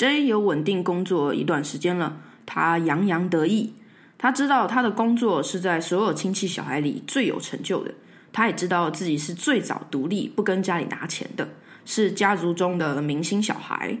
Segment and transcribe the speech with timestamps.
[0.00, 3.74] J 有稳定工作一段时间了，他洋洋得意。
[4.16, 7.92] 他知道他的工作是在所有亲戚小孩里最有成就的。
[8.32, 11.50] 他也知道自己是最早独立不跟家里拿钱的，
[11.84, 13.98] 是家族中的明星小孩。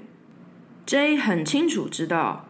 [0.86, 2.48] J 很清楚知道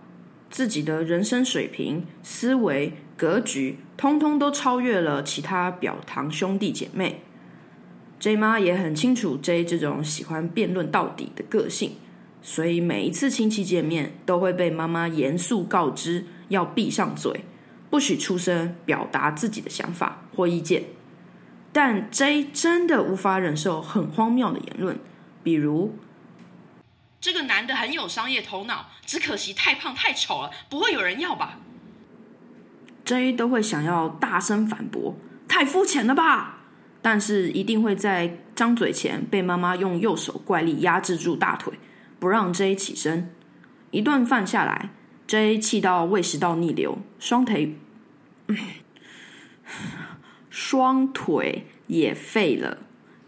[0.48, 7.24] 自己的人生水平、思维、格局，通通都超越了其他表堂兄弟姐妹。
[8.20, 11.94] J 妈也很清楚 J 这种喜欢辩论到底的个性，
[12.42, 17.44] 所以每一次亲戚见面，都会被妈妈严肃告知要闭上嘴。
[17.90, 20.84] 不许出声，表达自己的想法或意见。
[21.72, 24.98] 但 J 真的无法忍受很荒谬的言论，
[25.42, 25.96] 比如
[27.20, 31.58] 这个男的很有商业头脑，只可惜太胖太丑了，不会有人要吧
[33.04, 36.60] ？J 都会想要大声反驳，太肤浅了吧？
[37.02, 41.72] 但是一定会在张嘴前被妈妈用右手怪力压制住大腿，
[42.20, 43.34] 不让 J 起身。
[43.90, 44.90] 一顿饭下来。
[45.26, 47.76] J 气到胃食道逆流，双腿
[50.50, 52.78] 双腿也废了。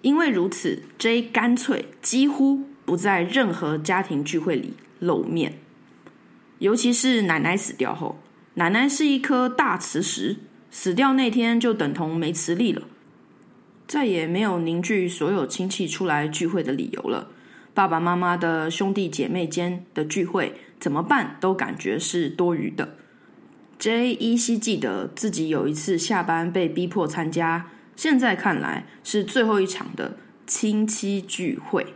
[0.00, 5.60] 因为如此，J 干脆几乎不在任何家庭聚会里露面。
[6.58, 8.20] 尤其是奶奶死掉后，
[8.54, 10.38] 奶奶是一颗大磁石，
[10.72, 12.82] 死掉那天就等同没磁力了，
[13.86, 17.28] 再也没有凝聚所有亲戚出来聚会的理由了。
[17.74, 20.54] 爸爸妈妈的兄弟姐妹间的聚会。
[20.78, 22.96] 怎么办都感觉是多余的。
[23.78, 31.94] J 依稀记得自己有一次下班被逼迫参加，现在看来是最后一场的亲戚聚会。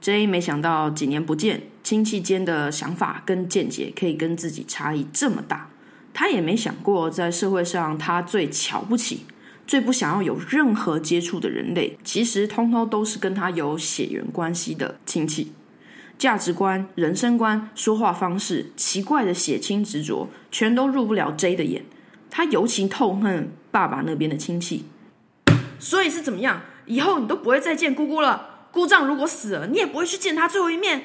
[0.00, 5.70] J 没想到几年不见，亲戚间的想法跟见解可以跟自己差异这么大。
[6.12, 9.26] 他也没想过，在社会上他最瞧不起、
[9.68, 15.52] 最不想要有任何接触的人类，其实通通都是跟他有血缘关系的亲戚。
[16.16, 21.84] 价值观、人生观、说话方式，奇怪的血亲执着，全都入不了 J 的眼。
[22.30, 24.86] 他尤其痛恨爸爸那边的亲戚。
[25.78, 26.62] 所以是怎么样？
[26.86, 28.68] 以后你都不会再见姑姑了。
[28.72, 31.02] 姑丈如果死了，你也不会去见他最后一面。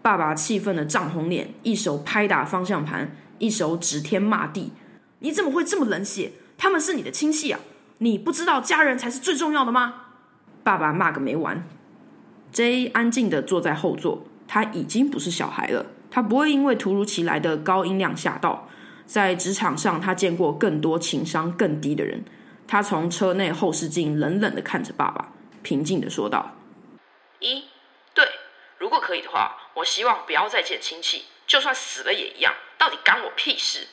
[0.00, 4.70] 爸爸气愤的涨红脸，一手拍打方向盘，一手指天骂地。
[5.18, 6.30] 你怎么会这么冷血？
[6.56, 7.58] 他们是你的亲戚啊！
[7.98, 10.02] 你不知道家人才是最重要的吗？
[10.62, 11.66] 爸爸骂个没完。
[12.52, 14.26] J 安静的坐在后座。
[14.48, 18.68] 他已经不是小孩了，他不会因为突如其来的高音量吓到。
[19.04, 22.24] 在职场上，他见过更多情商更低的人。
[22.68, 25.32] 他从车内后视镜冷冷的看着爸爸，
[25.64, 26.54] 平静的说道
[27.40, 27.64] ：“一，
[28.14, 28.24] 对，
[28.78, 33.88] 如果可以的话，我希望不要再见亲戚，就算死了也一样，到底干我屁事。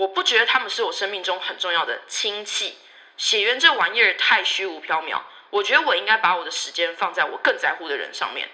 [0.00, 2.78] 我不觉得他们是我生命中很重要的亲戚，
[3.18, 8.48] 血缘这玩意儿太虚无缥缈，我觉得我应该把我的时间放在我更在乎的人上面。”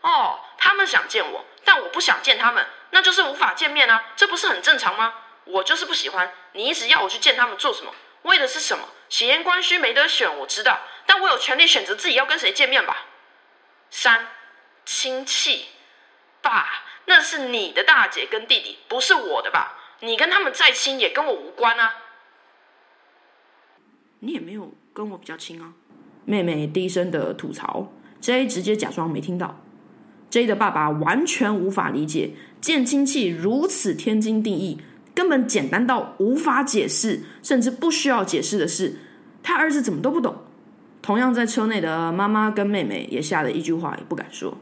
[0.00, 5.12] 哦，他们想见我，但我不想见他们，那就是无法见面啊，这不是很正常吗？
[5.44, 8.88] 我就是不喜欢你一直要我去见他们做什么，为的是什么？
[9.10, 13.04] 血缘关系没得选，我知道，但我有权利选择自己要跟谁见面吧。
[13.90, 14.28] 三，
[14.86, 15.66] 亲戚，
[16.40, 19.74] 爸，那是你的大姐跟弟弟，不是我的吧？
[20.00, 21.90] 你跟他们再亲也跟我无关啊。
[24.20, 25.72] 你也没有跟我比较亲啊。
[26.24, 29.60] 妹妹低声的吐槽，J 直接假装没听到。
[30.28, 34.80] J 的爸爸完全无法理解见亲戚如此天经地义，
[35.14, 38.98] 根本简单到无法解释，甚至不需要解释的事，
[39.42, 40.36] 他儿子怎么都不懂。
[41.00, 44.58] 同样在车内的妈妈跟妹妹也吓得一句话也不敢说。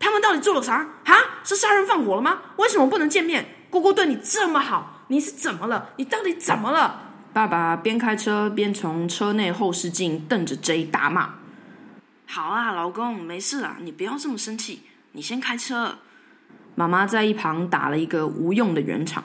[0.00, 0.76] 他们到底做了啥？
[1.04, 1.14] 啊？
[1.44, 2.40] 是杀人放火了吗？
[2.56, 3.44] 为什么不能见面？
[3.70, 5.90] 姑姑对你这么好，你是怎么了？
[5.96, 7.02] 你到底怎么了？
[7.32, 11.34] 爸爸边开车边从车内后视镜瞪着 J 大骂。
[12.26, 14.84] 好啊，老公，没事啊，你不要这么生气。
[15.12, 15.98] 你先开车。
[16.74, 19.22] 妈妈在一旁打了一个无用的圆场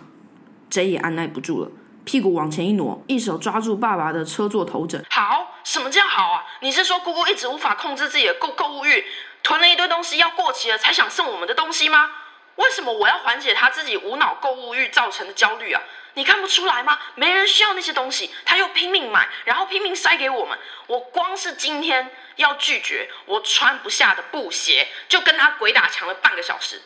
[0.70, 1.72] ，J 也按耐不住了，
[2.04, 5.04] 屁股往前一挪，一手抓住爸爸的车座头枕。
[5.10, 6.44] 好，什么叫好啊？
[6.62, 9.04] 你是说姑姑一直无法控制自己的购购物欲，
[9.42, 12.10] 囤了一堆东西要过期了才想送我们的东西吗？
[12.56, 15.82] 为什么我要缓解他自己无脑购物欲造成的焦虑啊？
[16.16, 17.00] 你看不出来吗？
[17.16, 20.58] 没人需要那些东西，他又拼命买，然后拼命塞给我们。
[20.86, 26.80] 我光是今天要拒绝我穿不下的布鞋，就跟他鬼打墙了半个小时。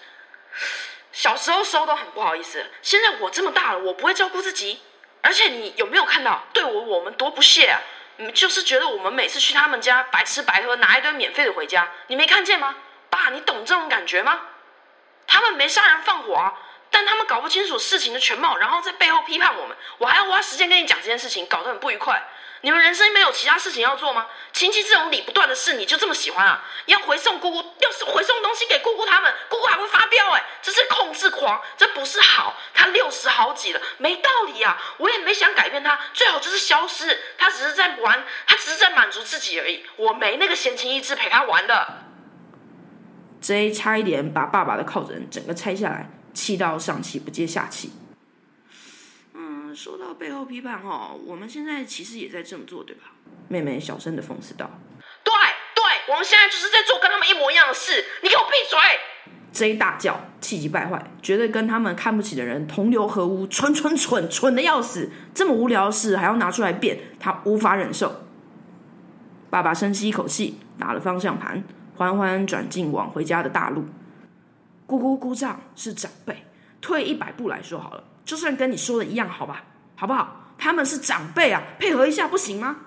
[1.11, 4.79] 小时候收都很不好意思，现在我这么大了，我不会照顾自己。
[5.21, 7.81] 而且你有没有看到对我我们多不屑啊？
[8.19, 12.75] 嗯，就是觉得我们每次去他们家白吃白喝，拿一堆免费的回家，你没看见吗？
[13.09, 14.39] 爸，你懂这种感觉吗？
[15.27, 16.53] 他们没杀人放火啊。
[16.89, 22.25] 但他们搞不清楚事情的全貌，然后在背后批判我们，我还要花时间跟你讲这件事情，搞得很不愉快。
[22.61, 24.25] 你们人生没有其他事情要做吗？
[24.53, 26.63] 亲戚这种理不断的事，你就这么喜欢啊？
[26.85, 30.43] 要回送姑姑，要是回送东西给姑姑他们，姑姑还会发飙哎！
[30.61, 32.55] 这是控制狂，这不是好。
[32.73, 34.81] 他六十好几了，没道理啊！
[34.97, 37.19] 我也没想改变他，最好就是消失。
[37.37, 39.85] 他只是在玩，他只是在满足自己而已。
[39.97, 42.06] 我没那个闲情逸致陪他玩的。
[43.47, 47.93] J 差一点把爸爸的靠枕整个拆下来，气到上气不接下气。
[49.33, 53.03] 嗯，说到背后批判哦，我们现在其实也在这么做，对吧？
[53.47, 54.69] 妹妹小声的讽刺道
[55.23, 55.31] ：“对
[55.73, 58.03] 对，我们现在就是在做跟他们一模一样的事。
[58.21, 58.77] 你给我闭嘴
[59.53, 65.09] ！”J 大叫，气急败坏，觉得跟他们看不起的人同流合污，蠢蠢蠢蠢的要死。
[65.33, 68.25] 这么无聊的事还要拿出来辩，他无法忍受。
[69.49, 71.63] 爸爸深吸一口气，打了方向盘，
[71.97, 73.83] 缓缓转进往回家的大路。
[74.85, 76.45] 姑姑姑丈是长辈，
[76.79, 79.63] 退一百步来说好了，就算跟你说的一样，好吧，
[79.95, 80.53] 好不好？
[80.57, 82.77] 他们是长辈啊，配合一下不行吗？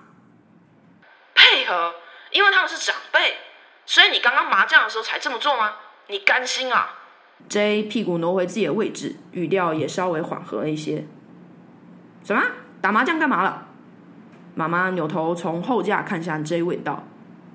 [1.35, 1.93] 配合，
[2.31, 3.35] 因为他们是长辈，
[3.85, 5.73] 所以你刚刚麻将的时候才这么做吗？
[6.07, 6.89] 你甘心啊
[7.47, 11.05] ？J 屁股挪回自己的位置，语调也稍微缓和了一些。
[12.23, 12.41] 什么？
[12.81, 13.67] 打麻将干嘛了？
[14.55, 17.03] 妈妈扭头从后架看向 J，问道。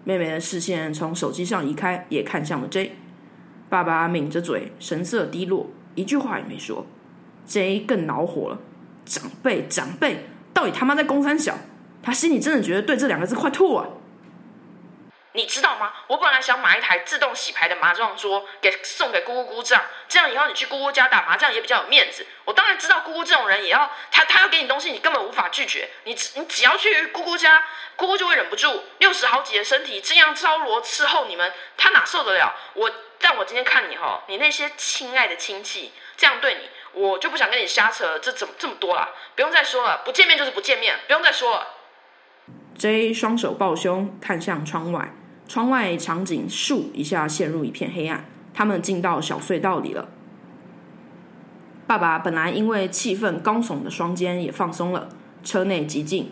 [0.06, 2.93] 妹妹的视线从手机上移开，也看向了 J。
[3.69, 6.87] 爸爸抿着嘴，神色低落，一句话也没说。
[7.44, 8.61] J 更恼火了。
[9.05, 11.58] 长辈，长辈，到底他妈在公三小？
[12.05, 13.88] 他心里真的觉得对这两个字快吐啊！
[15.36, 15.92] 你知道吗？
[16.06, 22.26] 我本来想买一台自动洗牌的麻将桌，给送给姑姑姑丈，这样以后你去姑姑家打麻将也比较有面子。
[22.46, 25.90] 我当然知道姑姑这种人也要他，他要给你东西，你根本无法拒绝。
[26.04, 27.62] 你你只要去姑姑家，
[27.96, 32.54] 姑姑就会忍不住六十好几的身体这样招罗伺候你们，他哪受得了？
[32.72, 32.90] 我
[33.20, 38.18] 但我今天看你哈，你那些亲爱的亲戚这样对你，我就不想跟你瞎扯。
[38.18, 39.10] 这怎么这么多了？
[39.34, 41.66] 不用再说了，不见面就是不见面，不用再说了。
[42.78, 45.08] J 双手抱胸，看向窗外。
[45.48, 48.25] 窗外场景咻一下陷入一片黑暗。
[48.52, 50.08] 他们进到小隧道里了。
[51.87, 55.08] 爸爸本来因为气愤高耸的双肩也放松了。
[55.44, 56.31] 车内寂静。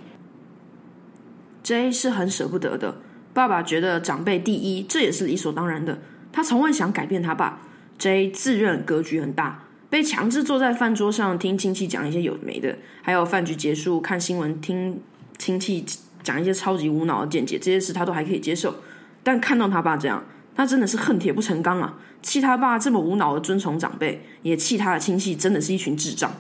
[1.63, 2.97] J 是很舍不得的。
[3.33, 5.99] 爸爸觉得长辈第一，这也是理所当然的。
[6.33, 7.61] 他从未想改变他爸。
[7.99, 15.01] J 自认格局很大，被强制坐在饭桌上听亲戚讲一些有的没的，还有饭局结束看新闻听
[15.39, 15.85] 亲戚。
[16.25, 18.75] 讲一些超级无脑的见解，这些事他都还可以接受，
[19.25, 20.23] 但看到他爸这样，
[20.55, 21.99] 他真的是恨铁不成钢啊！
[22.23, 26.31] 气他爸这么无脑的尊崇长辈，也气他的亲戚真的是一群智障。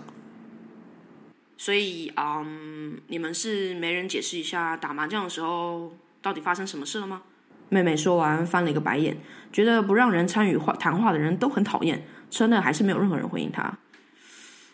[1.56, 5.92] 所以，嗯，你们是没人解释一下打麻将的时候
[6.22, 7.22] 到底发生什么事了吗？
[7.70, 9.16] 妹妹说完翻了一个白眼，
[9.50, 12.06] 觉得不让人参与话谈话的人都很讨厌。
[12.30, 13.78] 车内还是没有任何人回应她。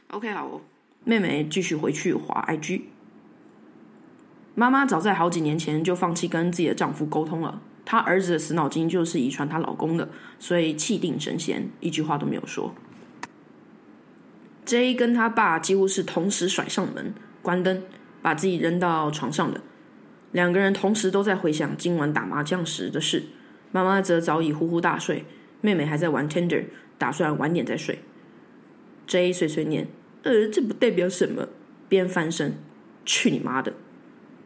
[0.09, 0.61] OK，好，
[1.05, 2.83] 妹妹继续回去划 IG。
[4.55, 7.63] 妈妈早在好几年前就放弃跟自己的丈夫沟通了。
[7.91, 10.09] 她儿子的死脑筋就是遗传她老公的，
[10.39, 12.73] 所以气定神闲，一句话都没有说。
[14.65, 17.83] J 跟他爸几乎是同时甩上门，关灯，
[18.23, 19.61] 把自己扔到床上的。
[20.31, 23.25] 两个人同时都在回想今晚打麻将时的事。
[23.73, 25.25] 妈妈则早已呼呼大睡，
[25.61, 26.67] 妹妹还在玩 Tender，
[26.97, 27.99] 打算晚点再睡。
[29.09, 29.89] J 碎碎念
[30.23, 31.49] ：“呃，这不代表什么。”
[31.89, 32.57] 边翻身
[33.05, 33.73] ：“去你妈的！”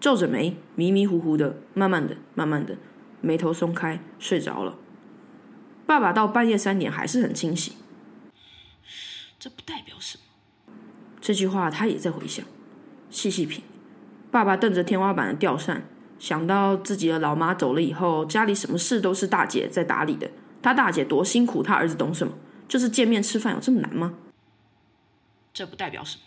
[0.01, 2.79] 皱着眉，迷迷糊糊的，慢慢的，慢慢的，
[3.25, 4.77] 眉头松开，睡着了。
[5.87, 7.75] 爸爸到半夜三点还是很清醒。
[9.39, 10.75] 这不代表什么。
[11.21, 12.45] 这句话他也在回想，
[13.11, 13.65] 细细品。
[14.31, 15.87] 爸爸瞪着天花板的吊扇，
[16.19, 20.31] 想到自己的老妈走了以后，家里什么事都是大姐在打理的。
[20.63, 22.35] 他大姐多辛苦，他儿子懂什么？
[22.67, 24.15] 就是见面吃饭有这么难吗？
[25.53, 26.23] 这不代表什么。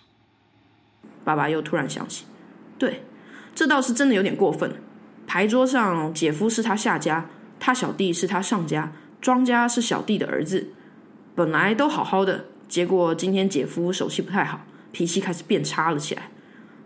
[1.24, 2.26] 爸爸又突然想起，
[2.80, 3.04] 对。
[3.54, 4.72] 这倒是真的有点过分。
[5.28, 7.30] 牌桌上，姐夫是他下家，
[7.60, 10.70] 他小弟是他上家，庄家是小弟的儿子，
[11.36, 16.32] 本来都好好的，结果今天姐夫手气不太好，脾气开始变差了起来。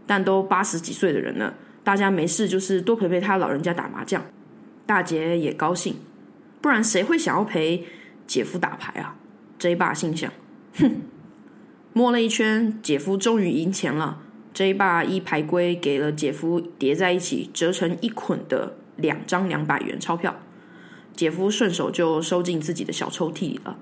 [0.07, 4.25] 但都八十几岁的人了，大家没事就是多陪陪他老人家打麻将，
[4.85, 5.95] 大姐也高兴，
[6.59, 7.85] 不然谁会想要陪
[8.25, 9.15] 姐夫打牌啊
[9.59, 10.29] ？J 爸心想，
[10.79, 11.01] 哼，
[11.93, 14.23] 摸了一圈，姐夫终于赢钱了。
[14.53, 20.35] J 爸依牌规给了姐夫叠在一起折成一捆的两张两百元钞票，
[21.15, 23.77] 姐夫顺手就收进自己的小抽屉里了。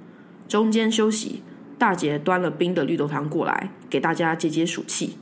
[0.48, 1.42] 中间休息，
[1.78, 5.18] 大姐端了冰的绿豆汤过来给大家解解暑气。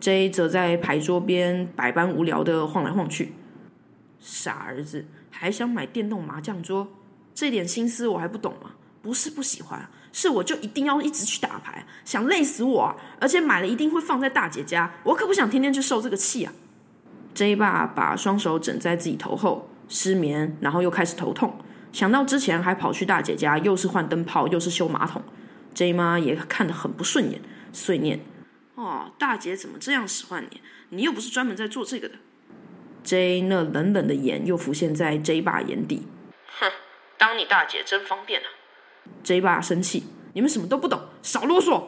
[0.00, 3.32] J 则在牌桌边百般无聊的晃来晃去。
[4.20, 6.88] 傻儿子还想买电动麻将桌，
[7.34, 8.70] 这点心思我还不懂吗？
[9.00, 9.88] 不是不喜欢。
[10.12, 16.52] 是我就一定要一直去打牌，想累死我，而且买了一定会放在大姐家，我可不想天天去受这个气啊
[17.34, 21.58] ！J 爸把双手枕在自己头后，失眠，然后又开始头痛。
[21.92, 25.22] 想到之前还跑去大姐家，又是换灯泡，又是修马桶
[25.74, 27.40] ，J 妈也看得很不顺眼，
[27.72, 28.20] 碎念
[28.76, 30.60] ：“哦，大姐怎么这样使唤你？
[30.90, 32.16] 你又不是专门在做这个的。
[33.04, 36.06] ”J 那冷冷的眼又浮现在 J 爸眼底。
[36.60, 36.70] 哼，
[37.18, 38.46] 当你大姐真方便啊
[39.22, 40.04] ！J 爸生气
[40.34, 41.82] ：“你们什么都不懂，少啰嗦！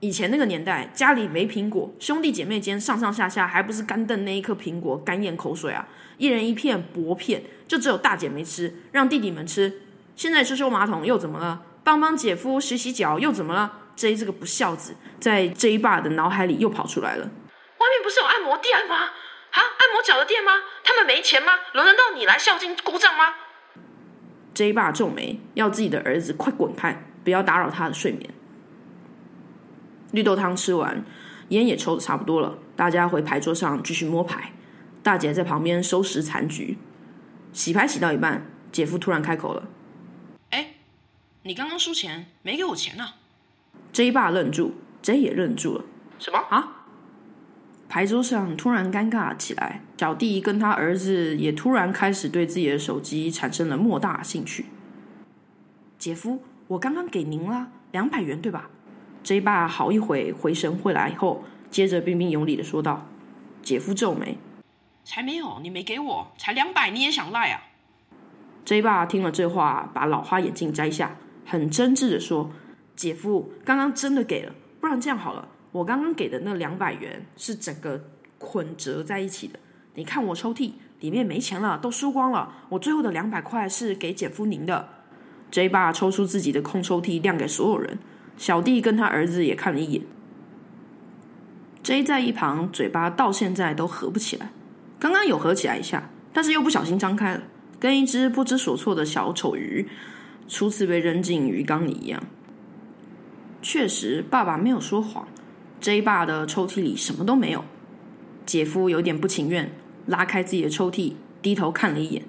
[0.00, 5.86] 以前那个年代，家里没苹果，兄弟姐妹间上上下下还不是干瞪那一颗苹果，干咽口水啊！
[6.16, 9.82] 一人一片薄片。”就只有大姐没吃，让弟弟们吃。
[10.16, 11.62] 现在修修马桶又怎么了？
[11.84, 17.24] 帮帮姐夫洗洗脚又怎么了？J 这个不孝子，在 J 爸的脑海里又跑出来了。
[17.24, 18.96] 外面不是有按摩店吗？
[18.96, 20.52] 啊，按摩脚的店吗？
[20.82, 21.52] 他们没钱吗？
[21.74, 23.34] 轮得到你来孝敬姑丈吗
[24.54, 28.30] ？J 爸皱眉，要自己的儿子快滚开，不要打扰他的睡眠。
[30.12, 31.04] 绿豆汤吃完，
[31.50, 34.52] 烟也抽的差不多了，大家回牌桌上继续摸牌。
[35.02, 36.76] 大姐在旁边收拾残局。
[37.52, 39.68] 洗牌洗到一半，姐夫突然开口了
[40.50, 40.74] ：“哎，
[41.42, 43.06] 你刚刚输钱没给我钱呢
[43.92, 45.84] ？”J 爸愣住，J 也愣住了。
[46.18, 46.79] 什么啊？
[47.90, 54.66] 牌桌上突然尴尬起来，小弟跟他儿子也突然开始对自己的手机产生了莫大兴趣。
[55.98, 58.70] 姐夫，我刚刚给您了两百元，对吧
[59.24, 63.08] ？J 爸好一会回神回来后，接着彬彬有礼的说道
[63.60, 64.38] ：“姐夫皱眉。”
[65.02, 67.60] 才没有，你没给我，才两百，你也想赖啊
[68.64, 72.52] ？J 爸听了这话，把老花眼镜摘下，很真挚的说
[72.94, 78.02] ：“姐夫，刚刚真的给了，不然这样好了，我刚刚给的那两百元是整个
[78.38, 79.58] 捆折在一起的。
[79.94, 84.88] 你看我抽屉里面没钱了，都输光了，我最后的两百块是给姐夫您的。
[85.50, 87.98] ”J 爸抽出自己的空抽屉，亮给所有人。
[88.36, 90.02] 小弟跟他儿子也看了一眼。
[91.82, 94.52] J 在一旁，嘴巴到现在都合不起来。
[94.98, 97.42] 刚刚有合起来一下，但是又不小心张开了，
[97.80, 99.88] 跟一只不知所措的小丑鱼
[100.46, 102.22] 初次被扔进鱼缸里一样。
[103.60, 105.26] 确实，爸爸没有说谎
[105.80, 107.64] ，J 爸的抽屉里什么都没有。
[108.46, 109.70] 姐夫有点不情愿，
[110.06, 112.22] 拉开自己的抽屉，低头看了一眼。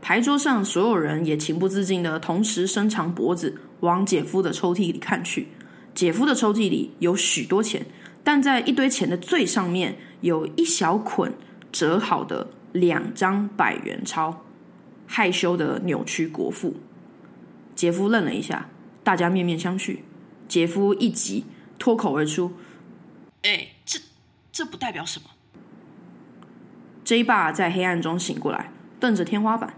[0.00, 5.48] 牌桌上所有人也情不自禁的同时伸长脖子往姐夫的抽屉里看去。
[5.94, 7.84] 姐夫的抽屉里有许多钱，
[8.22, 11.32] 但在一堆钱的最上面有一小捆。
[11.70, 14.42] 折好的两张百元钞，
[15.06, 16.76] 害羞的扭曲国父。
[17.74, 18.70] 杰夫愣了一下，
[19.04, 19.98] 大家面面相觑。
[20.48, 21.44] 杰夫一急，
[21.78, 22.50] 脱口而出
[23.48, 23.98] ：“哎，这
[24.52, 25.30] 这不代表什么。
[27.04, 29.72] ”J 爸在黑暗中醒过来，瞪着天花板。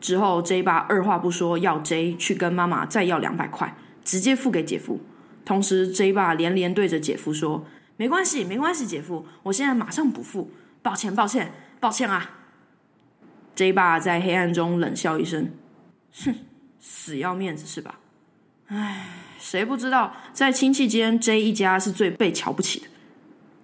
[0.00, 5.00] 之后，J 爸二话不说，要 J 去跟妈妈再要两百块，直接付给姐夫。
[5.44, 7.64] 同时，J 爸连连对着姐夫说
[7.96, 10.50] ：“没关系，没关系，姐夫，我现在马上补付。”
[10.82, 12.38] 抱歉，抱歉，抱歉啊
[13.54, 15.52] ！J 爸在黑暗中冷笑一声
[16.24, 16.34] ：“哼，
[16.80, 18.00] 死要面子是吧？
[18.66, 19.06] 唉，
[19.38, 22.86] 谁不知道在亲戚间，J 一家是最被瞧不起的，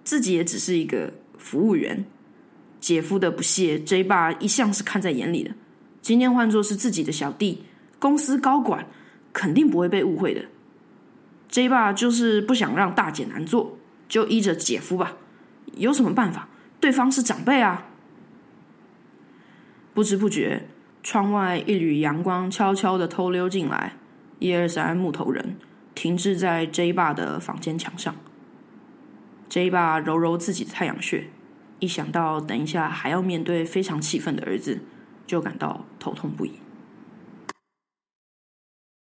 [0.09, 2.03] 自己也只是一个服务员。
[2.79, 5.51] 姐夫的不屑，J 爸一向是看在眼里的。
[6.01, 7.63] 今天换作是自己的小弟，
[7.99, 8.87] 公司高管，
[9.31, 10.43] 肯定不会被误会的。
[11.49, 15.15] J 爸就是不想让大姐难做，就依着姐夫吧，
[15.75, 16.49] 有什么办法？”
[16.81, 17.85] 对方是长辈啊！
[19.93, 20.69] 不知不觉，
[21.03, 23.93] 窗外一缕阳光悄悄的偷溜进来。
[24.39, 25.57] 一二三，木头人
[25.93, 28.15] 停滞在 J 爸的房间墙上。
[29.49, 31.27] J 爸揉揉自己的太阳穴，
[31.79, 34.79] 一想到等一下还要面对非常气愤的儿子，
[35.25, 36.53] 就感到头痛不已。